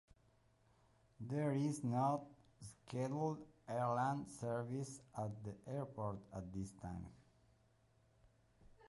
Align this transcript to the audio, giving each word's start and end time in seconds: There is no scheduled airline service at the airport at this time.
There 1.19 1.53
is 1.53 1.83
no 1.83 2.25
scheduled 2.59 3.45
airline 3.69 4.27
service 4.27 4.99
at 5.15 5.43
the 5.43 5.53
airport 5.67 6.17
at 6.33 6.51
this 6.51 6.71
time. 6.81 7.05